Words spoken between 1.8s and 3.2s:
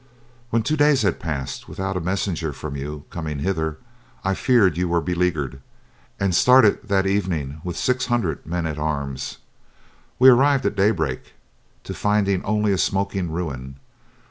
a messenger from you